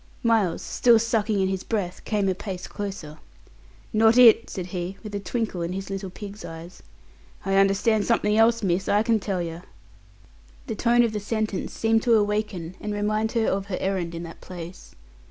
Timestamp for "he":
4.73-4.97